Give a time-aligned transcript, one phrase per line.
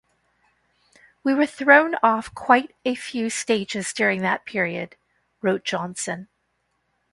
[1.23, 4.95] "We were thrown off quite a few stages during that period",
[5.43, 6.27] wrote Johnson.